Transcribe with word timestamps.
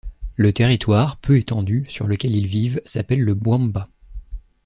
Le 0.35 0.51
territoire– 0.51 1.17
peu 1.21 1.37
étendu– 1.37 1.85
sur 1.87 2.07
lequel 2.07 2.35
ils 2.35 2.47
vivent 2.47 2.81
s'appelle 2.85 3.21
le 3.21 3.35
Bwamba. 3.35 3.87